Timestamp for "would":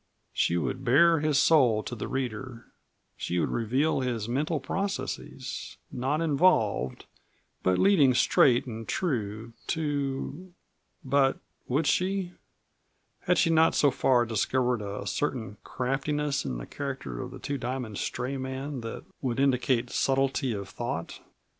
0.57-0.83, 3.37-3.51, 11.67-11.85, 19.21-19.39